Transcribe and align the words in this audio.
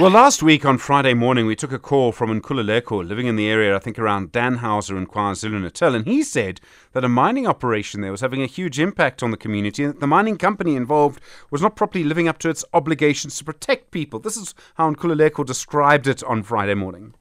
Well, 0.00 0.10
last 0.10 0.42
week 0.42 0.64
on 0.64 0.78
Friday 0.78 1.14
morning, 1.14 1.46
we 1.46 1.54
took 1.54 1.70
a 1.70 1.78
call 1.78 2.10
from 2.10 2.40
Nkululeko, 2.40 3.06
living 3.06 3.28
in 3.28 3.36
the 3.36 3.48
area, 3.48 3.76
I 3.76 3.78
think 3.78 3.96
around 3.96 4.32
Dannhauser 4.32 4.96
in 4.96 5.06
KwaZulu 5.06 5.62
Natal, 5.62 5.94
and 5.94 6.04
he 6.04 6.24
said 6.24 6.60
that 6.94 7.04
a 7.04 7.08
mining 7.08 7.46
operation 7.46 8.00
there 8.00 8.10
was 8.10 8.20
having 8.20 8.42
a 8.42 8.46
huge 8.46 8.80
impact 8.80 9.22
on 9.22 9.30
the 9.30 9.36
community, 9.36 9.84
and 9.84 9.94
that 9.94 10.00
the 10.00 10.08
mining 10.08 10.36
company 10.36 10.74
involved 10.74 11.20
was 11.52 11.62
not 11.62 11.76
properly 11.76 12.02
living 12.02 12.26
up 12.26 12.38
to 12.38 12.50
its 12.50 12.64
obligations 12.74 13.38
to 13.38 13.44
protect 13.44 13.92
people. 13.92 14.18
This 14.18 14.36
is 14.36 14.52
how 14.74 14.92
Nkululeko 14.92 15.46
described 15.46 16.08
it 16.08 16.24
on 16.24 16.42
Friday 16.42 16.74
morning. 16.74 17.14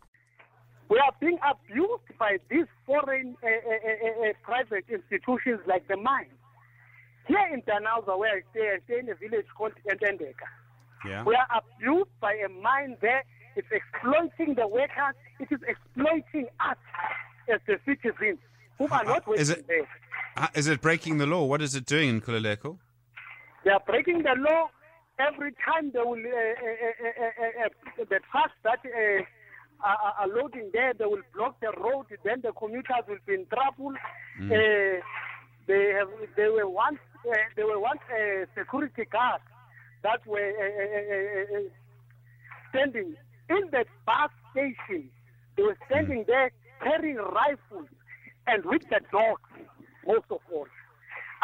We 0.90 0.98
are 0.98 1.14
being 1.20 1.38
abused 1.48 2.18
by 2.18 2.40
these 2.50 2.66
foreign 2.88 3.38
uh, 3.44 3.48
uh, 3.48 4.30
uh, 4.30 4.34
private 4.42 4.86
institutions 4.90 5.60
like 5.68 5.88
the 5.88 5.98
mine. 5.98 6.32
Here 7.28 7.52
in 7.54 7.62
Dannhauser, 7.62 8.18
where 8.18 8.38
I 8.38 8.42
stay, 8.50 8.62
I 8.62 8.80
stay 8.86 8.98
in 8.98 9.10
a 9.10 9.16
village 9.16 9.46
called 9.55 9.74
Entendeka. 9.88 10.50
Yeah. 11.06 11.24
We 11.24 11.36
are 11.36 11.48
abused 11.62 12.10
by 12.22 12.34
a 12.34 12.50
mine 12.50 12.98
there. 13.02 13.24
It's 13.56 13.68
exploiting 13.71 14.56
the 14.56 14.68
workers. 14.68 15.16
It 15.39 15.50
is 15.52 15.60
exploiting 15.68 16.48
us 16.60 16.78
as 17.54 17.60
the 17.68 17.78
citizens 17.86 18.39
who 18.78 18.88
are 18.89 19.04
not 19.04 19.28
working 19.28 19.42
is 19.42 19.50
it- 19.50 19.68
there. 19.68 19.88
Uh, 20.36 20.47
Is 20.56 20.68
it 20.68 20.82
breaking 20.82 21.20
the 21.20 21.28
law? 21.28 21.44
What 21.46 21.61
is 21.61 21.75
it 21.75 21.86
doing 21.86 22.10
in 22.10 22.20
Nkululeko? 22.21 22.80
They 23.64 23.70
are 23.70 23.80
breaking 23.86 24.24
the 24.24 24.34
law 24.36 24.71
every 25.20 25.52
time 25.64 25.92
they 25.94 26.00
will, 26.00 26.14
uh, 26.14 26.39
uh, 26.66 27.24
uh, 27.24 27.66
uh, 27.66 28.06
the 28.10 28.20
trucks 28.32 28.58
that 28.64 28.80
uh, 28.83 29.22
are, 29.86 30.14
are 30.22 30.28
loading 30.28 30.72
there, 30.74 30.92
they 30.97 31.06
will 31.06 31.22
block 31.36 31.60
the 31.61 31.72
road, 31.80 32.08
then 32.23 32.42
the 32.42 32.52
commuters 32.53 33.06
will 33.08 33.20
be 33.28 33.36
in 33.36 33.45
trouble. 33.45 33.94
Uh, 34.42 34.50
they 35.67 35.94
have, 35.97 36.09
they 36.36 36.47
were 36.50 36.67
once, 36.67 36.97
uh, 37.30 37.33
they 37.56 37.64
were 37.64 37.80
once 37.80 38.00
security 38.58 39.06
guards 39.11 39.44
that 40.03 40.25
were 40.28 40.39
uh, 40.39 41.56
uh, 41.56 41.58
uh, 41.58 41.59
uh, 41.59 41.70
standing 42.70 43.16
in 43.50 43.70
the 43.72 43.86
bus 44.06 44.30
station. 44.52 45.09
They 45.55 45.64
were 45.64 45.77
standing 45.88 46.25
there 46.27 46.52
carrying 46.81 47.17
rifles 47.17 47.88
and 48.47 48.64
with 48.66 48.83
the 48.89 49.00
dogs, 49.11 49.50
most 50.05 50.25
of 50.30 50.39
all. 50.52 50.67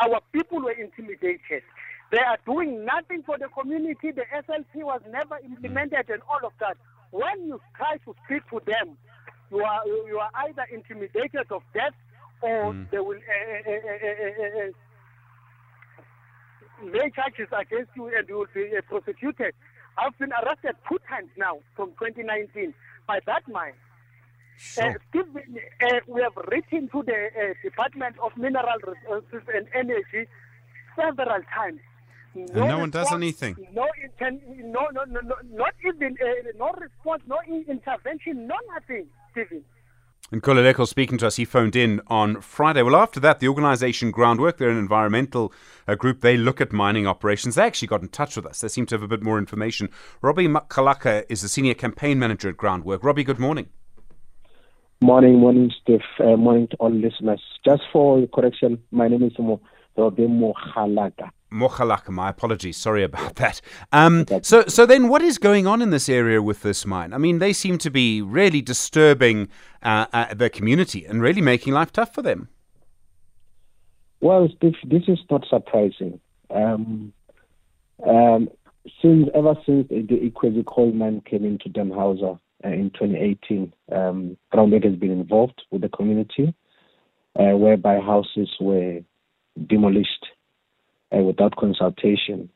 Our 0.03 0.22
people 0.31 0.61
were 0.61 0.72
intimidated. 0.72 1.64
They 2.11 2.20
are 2.20 2.38
doing 2.45 2.86
nothing 2.86 3.23
for 3.23 3.38
the 3.38 3.48
community. 3.50 4.11
The 4.11 4.23
SLP 4.33 4.83
was 4.83 5.02
never 5.09 5.38
implemented 5.44 6.09
and 6.09 6.22
all 6.28 6.45
of 6.45 6.53
that. 6.59 6.78
When 7.11 7.48
you 7.48 7.61
try 7.76 7.98
to 8.05 8.16
speak 8.26 8.44
to 8.50 8.61
them, 8.66 8.98
you 9.52 9.59
are 9.59 9.86
you 9.86 10.20
are 10.20 10.31
either 10.48 10.66
intimidated 10.72 11.52
of 11.52 11.61
death 11.73 11.94
or 12.42 12.76
they 12.92 13.00
will 13.00 13.17
uh, 13.17 13.70
uh, 13.70 13.73
uh, 13.73 13.89
uh, 13.89 14.67
uh, 14.67 14.72
lay 16.83 17.09
charges 17.11 17.47
against 17.52 17.91
you 17.95 18.08
and 18.16 18.27
you 18.27 18.38
will 18.39 18.47
be 18.53 18.72
uh, 18.77 18.81
prosecuted. 18.88 19.53
I've 19.97 20.17
been 20.17 20.31
arrested 20.31 20.75
two 20.88 20.99
times 21.09 21.30
now 21.38 21.59
from 21.75 21.89
2019 21.99 22.73
by 23.08 23.19
that 23.25 23.47
mine. 23.47 23.73
Uh, 24.77 24.94
Stephen, 25.09 25.58
uh, 25.81 25.88
we 26.08 26.21
have 26.21 26.36
written 26.52 26.89
to 26.89 27.03
the 27.03 27.27
uh, 27.31 27.53
Department 27.63 28.16
of 28.21 28.31
Mineral 28.38 28.77
Resources 28.86 29.47
and 29.53 29.67
Energy 29.73 30.27
several 30.95 31.41
times. 31.55 31.80
no 32.36 32.77
one 32.80 32.89
does 32.89 33.11
anything. 33.14 33.55
No, 33.73 33.88
inten- 34.03 34.41
no, 34.58 34.88
no, 34.91 35.03
no, 35.05 35.19
no, 35.21 35.36
not 35.52 35.73
even 35.86 36.17
uh, 36.21 36.52
no 36.58 36.71
response, 36.73 37.23
no 37.27 37.38
intervention, 37.47 38.47
no 38.47 38.55
nothing, 38.73 39.08
Stephen. 39.31 39.64
And 40.31 40.44
Nkululeko 40.44 40.88
speaking 40.88 41.17
to 41.19 41.27
us, 41.27 41.38
he 41.38 41.45
phoned 41.45 41.75
in 41.75 42.02
on 42.05 42.39
Friday. 42.41 42.83
Well, 42.83 42.95
after 42.95 43.19
that, 43.19 43.39
the 43.39 43.47
organisation 43.47 44.11
Groundwork, 44.11 44.58
they're 44.58 44.69
an 44.69 44.77
environmental 44.77 45.52
uh, 45.88 45.95
group. 45.95 46.21
They 46.21 46.38
look 46.38 46.61
at 46.61 46.71
mining 46.71 47.08
operations. 47.08 47.55
They 47.55 47.63
actually 47.63 47.88
got 47.88 48.03
in 48.03 48.09
touch 48.09 48.36
with 48.36 48.45
us. 48.45 48.61
They 48.61 48.67
seem 48.67 48.86
to 48.88 48.95
have 48.95 49.02
a 49.02 49.08
bit 49.08 49.23
more 49.23 49.39
information. 49.39 49.89
Robby 50.21 50.47
Makalaka 50.47 51.25
is 51.30 51.41
the 51.41 51.47
senior 51.47 51.73
campaign 51.73 52.19
manager 52.19 52.49
at 52.49 52.58
Groundwork. 52.58 53.03
Robby, 53.03 53.23
good 53.23 53.39
morning. 53.39 53.69
Morning, 55.02 55.39
morning, 55.39 55.71
Steve. 55.81 56.02
Uh, 56.19 56.36
morning 56.36 56.67
to 56.67 56.77
all 56.77 56.91
listeners. 56.91 57.41
Just 57.66 57.83
for 57.91 58.27
correction, 58.27 58.83
my 58.92 59.08
name 59.08 59.23
is 59.23 59.33
Robby 59.98 60.27
Mokgalaka. 60.27 61.31
Mokgalaka, 61.52 62.10
my 62.10 62.30
apologies. 62.30 62.77
Sorry 62.77 63.04
about 63.04 63.36
that. 63.36 63.61
Um, 63.92 64.26
so, 64.42 64.64
so 64.67 64.86
then, 64.86 65.08
what 65.08 65.21
is 65.21 65.37
going 65.37 65.67
on 65.67 65.82
in 65.82 65.89
this 65.89 66.10
area 66.10 66.42
with 66.42 66.61
this 66.61 66.86
mine? 66.86 67.14
I 67.14 67.17
mean, 67.17 67.39
they 67.39 67.54
seem 67.54 67.77
to 67.80 67.89
be 67.89 68.21
really 68.21 68.61
disturbing 68.61 69.49
uh, 69.83 70.05
uh, 70.14 70.33
the 70.33 70.49
community 70.49 71.05
and 71.05 71.21
really 71.21 71.42
making 71.42 71.73
life 71.73 71.92
tough 71.92 72.14
for 72.14 72.21
them. 72.21 72.49
Well, 74.21 74.49
Steve, 74.58 74.76
this 74.86 75.04
is 75.08 75.20
not 75.30 75.45
surprising. 75.49 76.20
Um, 76.49 77.14
um, 78.05 78.49
since 79.02 79.30
ever 79.33 79.55
since 79.66 79.87
the 79.89 80.04
Ikwezi 80.04 80.66
coal 80.66 80.92
mine 80.92 81.21
came 81.30 81.45
into 81.45 81.70
Dannhauser 81.70 82.39
uh, 82.64 82.67
in 82.67 82.92
2018, 82.92 83.73
um, 83.92 84.37
has 84.52 84.95
been 84.95 85.11
involved 85.11 85.61
with 85.71 85.81
the 85.81 85.89
community, 85.89 86.54
uh, 87.39 87.55
whereby 87.55 87.99
houses 87.99 88.49
were 88.60 88.99
demolished 89.67 90.26
uh, 91.15 91.21
without 91.21 91.55
consultation, 91.55 92.49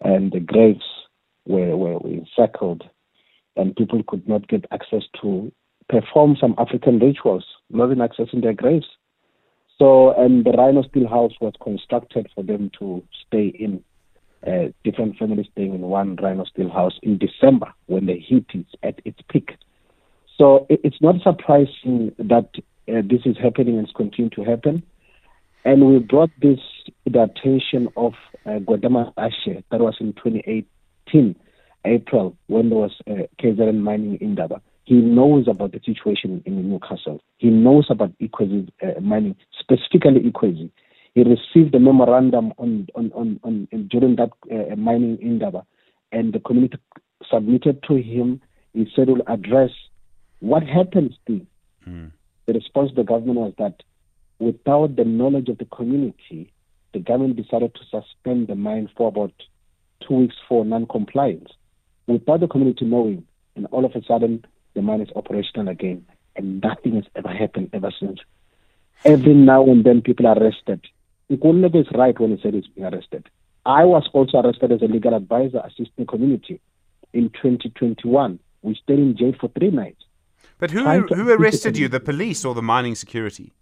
and 0.00 0.32
the 0.32 0.40
graves 0.40 0.84
were, 1.46 1.76
were, 1.76 1.98
encircled, 2.08 2.84
and 3.56 3.76
people 3.76 4.02
could 4.06 4.28
not 4.28 4.48
get 4.48 4.64
access 4.70 5.02
to 5.20 5.52
perform 5.88 6.36
some 6.40 6.54
African 6.58 6.98
rituals, 6.98 7.44
not 7.70 7.86
even 7.86 7.98
accessing 7.98 8.42
their 8.42 8.54
graves. 8.54 8.86
So, 9.78 10.12
and 10.12 10.44
the 10.44 10.50
Rhino 10.50 10.82
Steel 10.82 11.08
House 11.08 11.32
was 11.40 11.54
constructed 11.62 12.28
for 12.34 12.44
them 12.44 12.70
to 12.78 13.02
stay 13.26 13.46
in. 13.46 13.82
Uh, 14.46 14.72
different 14.84 15.18
families 15.18 15.44
staying 15.52 15.74
in 15.74 15.82
one 15.82 16.16
Rhino 16.16 16.44
Steel 16.44 16.70
House 16.70 16.98
in 17.02 17.18
December 17.18 17.66
when 17.88 18.06
the 18.06 18.18
heat 18.18 18.46
is 18.54 18.64
at 18.82 18.98
its 19.04 19.18
peak. 19.28 19.50
So 20.38 20.66
it, 20.70 20.80
it's 20.82 21.02
not 21.02 21.16
surprising 21.22 22.12
that 22.16 22.48
uh, 22.88 23.02
this 23.04 23.20
is 23.26 23.36
happening 23.36 23.76
and 23.76 23.86
it's 23.86 23.94
continuing 23.94 24.30
to 24.36 24.44
happen. 24.44 24.82
And 25.64 25.86
we 25.86 25.98
brought 25.98 26.30
this 26.40 26.58
to 26.86 27.10
the 27.10 27.22
attention 27.22 27.88
of 27.96 28.14
uh, 28.46 28.60
Gwede 28.60 28.84
Mantashe, 28.84 29.62
that 29.70 29.80
was 29.80 29.96
in 30.00 30.14
2018, 30.14 31.36
April, 31.84 32.36
when 32.46 32.70
there 32.70 32.78
was 32.78 32.92
uh, 33.06 33.26
KZN 33.40 33.80
mining 33.80 34.16
Indaba. 34.16 34.62
He 34.84 34.94
knows 34.94 35.46
about 35.48 35.72
the 35.72 35.80
situation 35.84 36.42
in 36.46 36.68
Newcastle. 36.70 37.20
He 37.38 37.48
knows 37.48 37.86
about 37.90 38.12
Ikwezi 38.18 38.68
uh, 38.82 39.00
mining, 39.00 39.36
specifically 39.58 40.20
Ikwezi. 40.20 40.70
He 41.14 41.22
received 41.22 41.74
a 41.74 41.80
memorandum 41.80 42.52
on, 42.58 42.86
on, 42.94 43.12
on, 43.14 43.40
on 43.42 43.68
during 43.88 44.16
that 44.16 44.30
uh, 44.50 44.76
mining 44.76 45.18
Indaba, 45.20 45.66
and 46.12 46.32
the 46.32 46.40
community 46.40 46.78
submitted 47.30 47.82
to 47.88 47.96
him. 47.96 48.40
He 48.72 48.90
said 48.94 49.08
will 49.08 49.22
address 49.26 49.70
what 50.38 50.62
happens, 50.62 51.16
Steve. 51.22 51.46
The 52.46 52.54
response 52.54 52.90
of 52.90 52.96
the 52.96 53.04
government 53.04 53.38
was 53.38 53.52
that 53.58 53.82
without 54.40 54.96
the 54.96 55.04
knowledge 55.04 55.48
of 55.48 55.58
the 55.58 55.66
community, 55.66 56.52
the 56.92 56.98
government 56.98 57.36
decided 57.36 57.72
to 57.74 57.80
suspend 57.84 58.48
the 58.48 58.56
mine 58.56 58.88
for 58.96 59.08
about 59.08 59.32
two 60.06 60.14
weeks 60.14 60.34
for 60.48 60.64
non-compliance, 60.64 61.52
without 62.08 62.40
the 62.40 62.48
community 62.48 62.84
knowing, 62.84 63.24
and 63.54 63.66
all 63.66 63.84
of 63.84 63.94
a 63.94 64.02
sudden 64.04 64.44
the 64.74 64.82
mine 64.82 65.02
is 65.02 65.08
operational 65.14 65.68
again, 65.68 66.04
and 66.34 66.60
nothing 66.62 66.96
has 66.96 67.04
ever 67.14 67.28
happened 67.28 67.70
ever 67.72 67.92
since. 68.00 68.18
Every 69.04 69.34
now 69.34 69.64
and 69.66 69.84
then 69.84 70.02
people 70.02 70.26
are 70.26 70.38
arrested. 70.38 70.84
Nkululeko 71.30 71.82
is 71.82 71.86
right 71.94 72.18
when 72.18 72.36
he 72.36 72.42
said 72.42 72.54
he's 72.54 72.66
being 72.66 72.86
arrested. 72.86 73.28
I 73.64 73.84
was 73.84 74.08
also 74.12 74.38
arrested 74.38 74.72
as 74.72 74.82
a 74.82 74.86
legal 74.86 75.14
advisor 75.14 75.58
assisting 75.58 75.90
the 75.98 76.04
community 76.06 76.60
in 77.12 77.28
2021. 77.30 78.38
We 78.62 78.74
stayed 78.74 78.98
in 78.98 79.16
jail 79.16 79.34
for 79.38 79.48
three 79.48 79.70
nights. 79.70 80.02
But 80.58 80.70
who 80.70 80.84
who 80.84 81.30
arrested 81.30 81.78
you? 81.78 81.88
The 81.88 82.00
police 82.00 82.44
or 82.44 82.54
the 82.54 82.62
mining 82.62 82.94
security? 82.94 83.52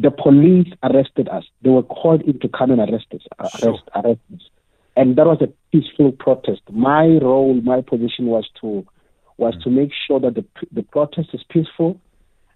The 0.00 0.10
police 0.10 0.68
arrested 0.82 1.28
us. 1.28 1.44
They 1.62 1.70
were 1.70 1.82
called 1.82 2.22
in 2.22 2.38
to 2.40 2.48
come 2.48 2.70
and 2.70 2.80
arrest 2.80 3.06
us. 3.14 3.22
uh, 3.38 3.48
Sure. 3.48 3.70
Arrest, 3.70 3.82
arrest 3.94 4.20
us. 4.34 4.40
And 4.96 5.16
that 5.16 5.26
was 5.26 5.40
a 5.40 5.48
peaceful 5.72 6.12
protest. 6.12 6.62
My 6.70 7.06
role, 7.22 7.54
my 7.62 7.80
position 7.80 8.26
was 8.26 8.48
to 8.60 8.86
was 9.36 9.54
to 9.62 9.70
make 9.70 9.90
sure 10.06 10.18
that 10.20 10.34
the 10.34 10.44
the 10.72 10.82
protest 10.82 11.28
is 11.32 11.44
peaceful. 11.48 12.00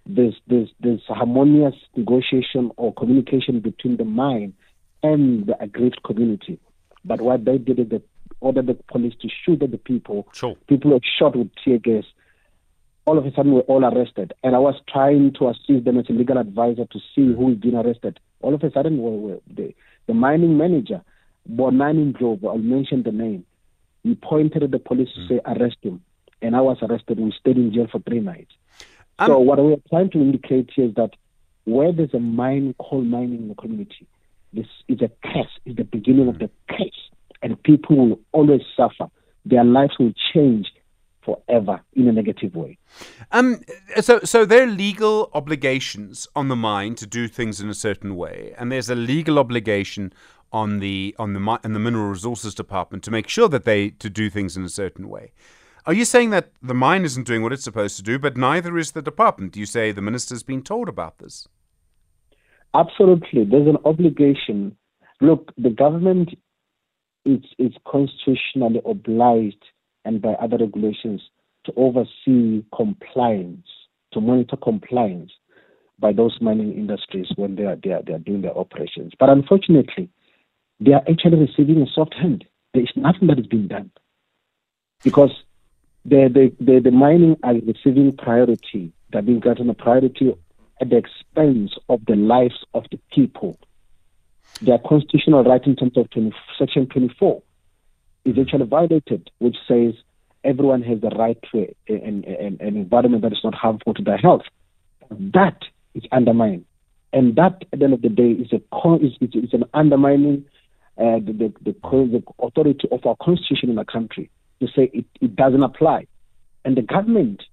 There's 0.05 0.35
there's 0.47 0.69
there's 0.81 1.01
harmonious 1.07 1.75
negotiation 1.95 2.71
or 2.75 2.93
communication 2.93 3.61
between 3.61 3.95
the 3.97 4.03
mine 4.03 4.53
and 5.01 5.45
the 5.47 5.61
aggrieved 5.61 6.01
community. 6.03 6.59
But 7.05 7.21
what 7.21 7.45
they 7.45 7.57
did 7.57 7.79
is 7.79 7.89
they 7.89 8.01
ordered 8.41 8.67
the 8.67 8.73
police 8.91 9.13
to 9.21 9.29
shoot 9.45 9.63
at 9.63 9.71
the 9.71 9.77
people. 9.77 10.27
Sure. 10.33 10.55
People 10.67 10.91
were 10.91 10.99
shot 11.17 11.35
with 11.37 11.49
tear 11.63 11.77
gas 11.77 12.03
all 13.05 13.17
of 13.17 13.25
a 13.25 13.33
sudden 13.33 13.53
we're 13.53 13.61
all 13.61 13.83
arrested. 13.85 14.33
And 14.43 14.55
I 14.55 14.59
was 14.59 14.75
trying 14.87 15.33
to 15.33 15.49
assist 15.49 15.85
them 15.85 15.99
as 15.99 16.09
a 16.09 16.13
legal 16.13 16.37
advisor 16.37 16.85
to 16.85 16.99
see 17.13 17.33
who 17.33 17.51
is 17.51 17.57
being 17.57 17.75
arrested. 17.75 18.19
All 18.41 18.53
of 18.53 18.63
a 18.63 18.71
sudden, 18.71 18.97
we're, 18.97 19.11
we're, 19.11 19.39
the, 19.53 19.75
the 20.07 20.13
mining 20.13 20.57
manager, 20.57 21.01
Bonanin 21.49 22.15
I'll 22.43 22.57
mention 22.57 23.03
the 23.03 23.11
name, 23.11 23.45
he 24.03 24.15
pointed 24.15 24.63
at 24.63 24.71
the 24.71 24.79
police 24.79 25.09
to 25.15 25.27
say, 25.27 25.39
arrest 25.45 25.77
him. 25.81 26.01
And 26.41 26.55
I 26.55 26.61
was 26.61 26.77
arrested. 26.81 27.17
and 27.19 27.33
stayed 27.33 27.57
in 27.57 27.73
jail 27.73 27.87
for 27.91 27.99
three 27.99 28.19
nights. 28.19 28.51
so 29.25 29.39
Um, 29.39 29.45
what 29.45 29.59
we're 29.59 29.77
trying 29.89 30.09
to 30.11 30.19
indicate 30.19 30.71
here 30.75 30.85
is 30.85 30.95
that 30.95 31.11
where 31.65 31.93
there's 31.93 32.13
a 32.13 32.19
mine, 32.19 32.75
coal 32.79 33.01
mining 33.01 33.39
in 33.39 33.47
the 33.47 33.55
community, 33.55 34.07
this 34.51 34.67
is 34.87 35.01
a 35.01 35.09
curse. 35.25 35.47
It's 35.65 35.77
the 35.77 35.85
beginning 35.85 36.27
of 36.27 36.39
the 36.39 36.49
curse. 36.69 37.09
And 37.41 37.61
people 37.63 37.95
will 37.95 38.19
always 38.33 38.61
suffer. 38.75 39.09
Their 39.45 39.63
lives 39.63 39.97
will 39.99 40.13
change 40.33 40.67
forever 41.25 41.81
in 41.93 42.07
a 42.07 42.11
negative 42.11 42.55
way. 42.55 42.77
Um, 43.31 43.61
so, 44.01 44.19
so 44.23 44.45
there 44.45 44.63
are 44.63 44.67
legal 44.67 45.29
obligations 45.33 46.27
on 46.35 46.47
the 46.47 46.55
mine 46.55 46.95
to 46.95 47.07
do 47.07 47.27
things 47.27 47.61
in 47.61 47.69
a 47.69 47.73
certain 47.73 48.15
way, 48.15 48.53
and 48.57 48.71
there's 48.71 48.89
a 48.89 48.95
legal 48.95 49.39
obligation 49.39 50.13
on 50.51 50.79
the 50.79 51.15
on 51.17 51.33
the 51.33 51.59
in 51.63 51.73
the 51.73 51.79
mineral 51.79 52.09
resources 52.09 52.53
department 52.53 53.03
to 53.03 53.11
make 53.11 53.27
sure 53.27 53.49
that 53.49 53.65
they 53.65 53.89
to 53.89 54.09
do 54.09 54.29
things 54.29 54.55
in 54.55 54.63
a 54.63 54.69
certain 54.69 55.09
way. 55.09 55.31
Are 55.85 55.93
you 55.93 56.05
saying 56.05 56.29
that 56.29 56.51
the 56.61 56.73
mine 56.73 57.03
isn't 57.03 57.27
doing 57.27 57.41
what 57.41 57.51
it's 57.51 57.63
supposed 57.63 57.97
to 57.97 58.03
do, 58.03 58.17
but 58.17 58.37
neither 58.37 58.77
is 58.77 58.91
the 58.91 59.01
department? 59.01 59.51
Do 59.51 59.59
you 59.59 59.65
say 59.65 59.91
the 59.91 60.01
minister's 60.01 60.43
been 60.43 60.61
told 60.61 60.87
about 60.87 61.17
this? 61.17 61.47
Absolutely, 62.73 63.43
there's 63.43 63.67
an 63.67 63.77
obligation. 63.83 64.77
Look, 65.19 65.51
the 65.57 65.69
government 65.69 66.29
is 67.25 67.41
is 67.57 67.73
constitutionally 67.87 68.81
obliged 68.85 69.63
and 70.05 70.21
by 70.21 70.33
other 70.33 70.57
regulations 70.57 71.21
to 71.65 71.73
oversee 71.77 72.63
compliance, 72.75 73.67
to 74.11 74.21
monitor 74.21 74.57
compliance 74.57 75.31
by 75.99 76.11
those 76.11 76.37
mining 76.41 76.73
industries 76.73 77.27
when 77.35 77.55
they 77.55 77.63
are, 77.63 77.77
they 77.81 77.91
are, 77.91 78.01
they 78.05 78.13
are 78.13 78.19
doing 78.19 78.41
their 78.41 78.57
operations. 78.57 79.13
But 79.17 79.29
unfortunately, 79.29 80.09
they 80.79 80.93
are 80.93 81.03
actually 81.09 81.37
receiving 81.37 81.81
a 81.81 81.87
soft 81.93 82.13
hand. 82.13 82.45
There 82.73 82.83
is 82.83 82.89
nothing 82.95 83.27
that 83.27 83.39
is 83.39 83.47
being 83.47 83.67
done 83.67 83.91
because 85.03 85.31
the, 86.05 86.29
the, 86.33 86.63
the, 86.63 86.79
the 86.81 86.91
mining 86.91 87.37
are 87.43 87.53
receiving 87.53 88.15
priority. 88.17 88.91
They're 89.11 89.21
being 89.21 89.39
given 89.39 89.69
a 89.69 89.73
priority 89.73 90.33
at 90.81 90.89
the 90.89 90.97
expense 90.97 91.71
of 91.87 92.05
the 92.05 92.15
lives 92.15 92.65
of 92.73 92.83
the 92.91 92.99
people. 93.13 93.57
Their 94.61 94.79
constitutional 94.79 95.43
right 95.43 95.65
in 95.65 95.75
terms 95.75 95.97
of 95.97 96.09
20, 96.09 96.33
Section 96.57 96.87
24 96.87 97.41
is 98.25 98.37
actually 98.39 98.65
violated, 98.65 99.29
which 99.39 99.57
says 99.67 99.93
everyone 100.43 100.81
has 100.83 101.01
the 101.01 101.09
right 101.09 101.37
to 101.51 101.73
an, 101.87 102.23
an, 102.25 102.57
an 102.59 102.77
environment 102.77 103.23
that 103.23 103.31
is 103.31 103.43
not 103.43 103.55
harmful 103.55 103.93
to 103.93 104.03
their 104.03 104.17
health. 104.17 104.43
That 105.09 105.57
is 105.93 106.03
undermined. 106.11 106.65
And 107.11 107.35
that, 107.35 107.63
at 107.71 107.79
the 107.79 107.85
end 107.85 107.93
of 107.93 108.01
the 108.01 108.09
day, 108.09 108.31
is, 108.31 108.51
a, 108.51 108.57
is, 108.95 109.13
is, 109.21 109.43
is 109.43 109.53
an 109.53 109.65
undermining 109.73 110.45
uh, 110.97 111.19
the, 111.19 111.33
the, 111.33 111.53
the, 111.63 111.75
the, 111.83 112.23
authority 112.39 112.87
of 112.91 113.05
our 113.05 113.15
constitution 113.21 113.69
in 113.69 113.75
the 113.75 113.85
country 113.85 114.29
to 114.59 114.67
say 114.67 114.89
it, 114.93 115.05
it 115.21 115.35
doesn't 115.35 115.63
apply. 115.63 116.07
And 116.65 116.77
the 116.77 116.81
government 116.81 117.43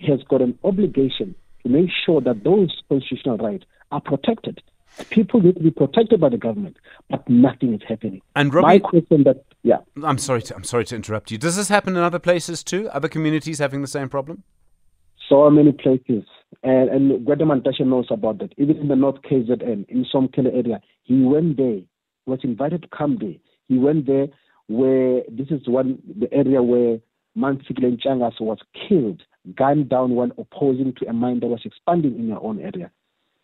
has 0.00 0.22
got 0.24 0.42
an 0.42 0.58
obligation 0.64 1.34
to 1.62 1.68
make 1.68 1.90
sure 2.04 2.20
that 2.20 2.44
those 2.44 2.82
constitutional 2.88 3.38
rights 3.38 3.64
are 3.90 4.00
protected. 4.00 4.62
People 5.10 5.40
need 5.40 5.56
to 5.56 5.62
be 5.62 5.70
protected 5.70 6.20
by 6.20 6.30
the 6.30 6.38
government, 6.38 6.76
but 7.10 7.28
nothing 7.28 7.74
is 7.74 7.82
happening. 7.86 8.22
And 8.34 8.52
Robby, 8.52 8.66
my 8.66 8.78
question 8.78 9.24
that 9.24 9.44
yeah, 9.66 9.78
I'm 10.04 10.16
sorry 10.16 10.42
to 10.42 10.54
I'm 10.54 10.62
sorry 10.62 10.84
to 10.84 10.94
interrupt 10.94 11.32
you. 11.32 11.38
Does 11.38 11.56
this 11.56 11.68
happen 11.68 11.96
in 11.96 12.02
other 12.02 12.20
places 12.20 12.62
too? 12.62 12.88
Other 12.90 13.08
communities 13.08 13.58
having 13.58 13.82
the 13.82 13.88
same 13.88 14.08
problem? 14.08 14.44
So 15.28 15.50
many 15.50 15.72
places, 15.72 16.22
and 16.62 16.88
and 16.88 17.26
Gwede 17.26 17.42
Mantashe 17.42 17.84
knows 17.84 18.06
about 18.10 18.38
that. 18.38 18.52
Even 18.58 18.76
in 18.76 18.86
the 18.86 18.94
North 18.94 19.20
KZN, 19.22 19.88
in 19.88 20.06
some 20.12 20.28
kind 20.28 20.46
of 20.46 20.54
area, 20.54 20.80
he 21.02 21.20
went 21.22 21.56
there. 21.56 21.80
Was 22.26 22.38
invited 22.44 22.82
to 22.82 22.88
come 22.96 23.18
there. 23.20 23.34
He 23.66 23.76
went 23.76 24.06
there 24.06 24.28
where 24.68 25.22
this 25.28 25.48
is 25.50 25.66
one 25.66 25.98
the 26.16 26.32
area 26.32 26.62
where 26.62 26.98
Mansikile 27.36 27.98
Ntshangase 27.98 28.40
was 28.40 28.58
killed, 28.88 29.22
gunned 29.56 29.88
down 29.88 30.12
while 30.12 30.30
opposing 30.38 30.94
to 30.98 31.08
a 31.08 31.12
mine 31.12 31.40
that 31.40 31.48
was 31.48 31.62
expanding 31.64 32.14
in 32.14 32.28
their 32.28 32.40
own 32.40 32.60
area. 32.60 32.92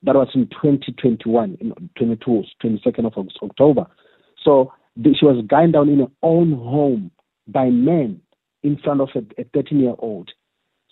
That 0.05 0.15
was 0.15 0.29
in 0.35 0.47
2021, 0.51 1.59
in 1.61 1.73
22, 1.97 2.45
22nd 2.63 3.07
of 3.07 3.27
October. 3.43 3.87
So 4.45 4.73
she 4.97 5.25
was 5.25 5.45
gunned 5.47 5.73
down 5.73 5.89
in 5.89 6.01
her 6.01 6.11
own 6.23 6.53
home 6.53 7.11
by 7.49 7.71
men 7.71 8.21
in 8.63 8.77
front 8.79 9.01
of 9.01 9.09
a 9.15 9.45
13 9.55 9.81
year 9.81 9.95
old. 9.99 10.31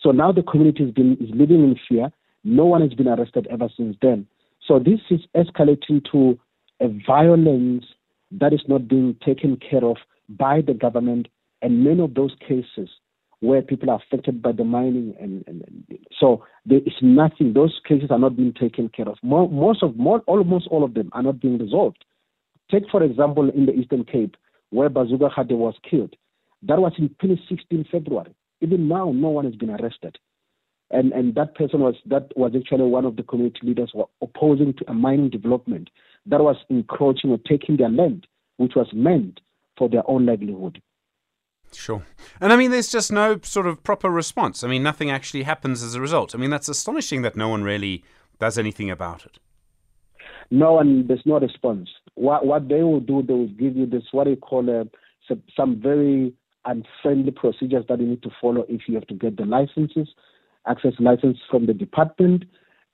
So 0.00 0.10
now 0.10 0.32
the 0.32 0.42
community 0.42 0.84
has 0.84 0.92
been, 0.92 1.12
is 1.20 1.30
living 1.34 1.62
in 1.62 1.76
fear. 1.88 2.10
No 2.42 2.64
one 2.64 2.80
has 2.80 2.94
been 2.94 3.08
arrested 3.08 3.46
ever 3.50 3.68
since 3.76 3.96
then. 4.00 4.26
So 4.66 4.78
this 4.78 5.00
is 5.10 5.20
escalating 5.36 6.02
to 6.12 6.38
a 6.80 6.88
violence 7.06 7.84
that 8.32 8.52
is 8.52 8.62
not 8.66 8.88
being 8.88 9.16
taken 9.24 9.58
care 9.58 9.84
of 9.84 9.96
by 10.28 10.62
the 10.66 10.74
government. 10.74 11.28
And 11.60 11.84
many 11.84 12.02
of 12.02 12.14
those 12.14 12.34
cases 12.46 12.88
where 13.40 13.62
people 13.62 13.90
are 13.90 14.00
affected 14.06 14.42
by 14.42 14.52
the 14.52 14.64
mining 14.64 15.14
and, 15.18 15.44
and, 15.46 15.62
and 15.62 15.98
so 16.18 16.44
there 16.66 16.80
is 16.84 16.92
nothing 17.00 17.54
those 17.54 17.80
cases 17.88 18.10
are 18.10 18.18
not 18.18 18.36
being 18.36 18.52
taken 18.52 18.88
care 18.90 19.08
of 19.08 19.16
most 19.22 19.82
of 19.82 19.94
almost 20.26 20.68
all 20.70 20.84
of 20.84 20.92
them 20.92 21.08
are 21.12 21.22
not 21.22 21.40
being 21.40 21.58
resolved 21.58 22.04
take 22.70 22.84
for 22.90 23.02
example 23.02 23.48
in 23.50 23.66
the 23.66 23.72
eastern 23.72 24.04
cape 24.04 24.36
where 24.70 24.88
Bazooka 24.88 25.30
Kgate 25.36 25.56
was 25.56 25.74
killed 25.88 26.14
that 26.62 26.78
was 26.78 26.92
in 26.98 27.08
2016 27.20 27.86
february 27.90 28.34
even 28.60 28.88
now 28.88 29.12
no 29.12 29.28
one 29.28 29.44
has 29.44 29.54
been 29.54 29.70
arrested 29.70 30.18
and 30.90 31.12
and 31.12 31.34
that 31.34 31.54
person 31.54 31.80
was 31.80 31.94
that 32.06 32.30
was 32.36 32.52
actually 32.56 32.84
one 32.84 33.04
of 33.04 33.16
the 33.16 33.22
community 33.22 33.60
leaders 33.62 33.90
who 33.92 34.00
were 34.00 34.08
opposing 34.22 34.74
to 34.74 34.84
a 34.90 34.94
mining 34.94 35.30
development 35.30 35.90
that 36.26 36.40
was 36.40 36.56
encroaching 36.68 37.30
or 37.30 37.38
taking 37.48 37.76
their 37.76 37.90
land 37.90 38.26
which 38.58 38.72
was 38.76 38.88
meant 38.92 39.40
for 39.76 39.88
their 39.88 40.08
own 40.08 40.26
livelihood 40.26 40.80
Sure. 41.72 42.02
And 42.40 42.52
I 42.52 42.56
mean, 42.56 42.70
there's 42.70 42.90
just 42.90 43.12
no 43.12 43.38
sort 43.42 43.66
of 43.66 43.82
proper 43.82 44.10
response. 44.10 44.64
I 44.64 44.68
mean, 44.68 44.82
nothing 44.82 45.10
actually 45.10 45.44
happens 45.44 45.82
as 45.82 45.94
a 45.94 46.00
result. 46.00 46.34
I 46.34 46.38
mean, 46.38 46.50
that's 46.50 46.68
astonishing 46.68 47.22
that 47.22 47.36
no 47.36 47.48
one 47.48 47.62
really 47.62 48.02
does 48.40 48.58
anything 48.58 48.90
about 48.90 49.24
it. 49.24 49.38
No 50.50 50.74
one, 50.74 51.06
there's 51.06 51.22
no 51.24 51.38
response. 51.38 51.88
What, 52.14 52.44
what 52.44 52.68
they 52.68 52.82
will 52.82 53.00
do, 53.00 53.22
they 53.22 53.34
will 53.34 53.48
give 53.48 53.76
you 53.76 53.86
this, 53.86 54.02
what 54.12 54.24
they 54.24 54.36
call 54.36 54.68
a, 54.68 54.84
some, 55.28 55.42
some 55.56 55.80
very 55.80 56.32
unfriendly 56.64 57.30
procedures 57.30 57.84
that 57.88 58.00
you 58.00 58.06
need 58.06 58.22
to 58.22 58.30
follow 58.40 58.64
if 58.68 58.82
you 58.86 58.94
have 58.94 59.06
to 59.06 59.14
get 59.14 59.36
the 59.36 59.44
licenses, 59.44 60.08
access 60.66 60.92
license 60.98 61.38
from 61.50 61.66
the 61.66 61.74
department, 61.74 62.44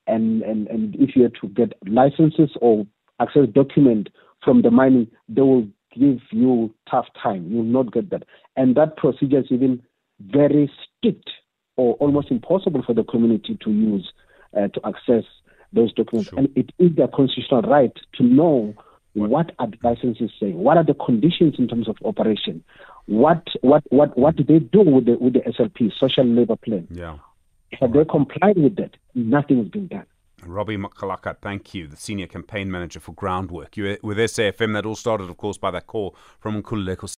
and, 0.06 0.42
and, 0.42 0.68
and 0.68 0.94
if 0.96 1.16
you 1.16 1.22
have 1.22 1.32
to 1.40 1.48
get 1.48 1.72
licenses 1.86 2.50
or 2.60 2.86
access 3.20 3.48
document 3.54 4.08
from 4.44 4.62
the 4.62 4.70
mining, 4.70 5.08
they 5.28 5.40
will 5.40 5.66
give 5.98 6.20
you 6.30 6.72
tough 6.90 7.06
time. 7.20 7.50
You 7.50 7.58
will 7.58 7.64
not 7.64 7.92
get 7.92 8.10
that. 8.10 8.24
And 8.56 8.76
that 8.76 8.96
procedure 8.96 9.40
is 9.40 9.46
even 9.50 9.82
very 10.20 10.70
strict 10.98 11.30
or 11.76 11.94
almost 11.94 12.30
impossible 12.30 12.82
for 12.86 12.94
the 12.94 13.04
community 13.04 13.58
to 13.64 13.70
use 13.70 14.12
uh, 14.56 14.68
to 14.68 14.80
access 14.86 15.24
those 15.76 15.92
documents. 15.94 16.30
Sure. 16.30 16.40
And 16.40 16.48
it 16.56 16.70
is 16.78 16.96
their 16.96 17.08
constitutional 17.08 17.62
right 17.62 17.92
to 18.14 18.24
know 18.24 18.74
what, 19.12 19.30
what 19.30 19.52
are 19.58 19.68
the 19.68 19.76
licenses 19.82 20.30
saying, 20.40 20.58
what 20.58 20.76
are 20.76 20.84
the 20.84 20.94
conditions 20.94 21.54
in 21.58 21.68
terms 21.68 21.88
of 21.88 21.96
operation, 22.04 22.64
what 23.06 23.46
what 23.60 23.82
what 23.90 24.18
what 24.18 24.36
do 24.36 24.42
they 24.42 24.58
do 24.58 24.80
with 24.80 25.06
the 25.06 25.16
with 25.18 25.34
the 25.34 25.40
SLP, 25.40 25.92
social 25.98 26.24
labor 26.24 26.56
plan. 26.56 26.88
Yeah. 26.90 27.18
Have 27.80 27.92
they 27.92 28.04
complied 28.04 28.56
with 28.56 28.76
that? 28.76 28.96
Nothing 29.14 29.58
has 29.58 29.68
been 29.68 29.86
done. 29.86 30.06
Robby 30.44 30.76
Makalaka, 30.76 31.36
thank 31.40 31.74
you, 31.74 31.86
the 31.86 31.96
Senior 31.96 32.26
Campaign 32.26 32.70
Manager 32.70 33.00
for 33.00 33.12
Groundwork. 33.12 33.76
You 33.76 33.96
with 34.02 34.18
SAFM. 34.18 34.74
That 34.74 34.84
all 34.84 34.94
started, 34.94 35.30
of 35.30 35.36
course, 35.36 35.56
by 35.56 35.70
that 35.70 35.86
call 35.86 36.14
from 36.38 36.62
Nkululeko 36.62 37.16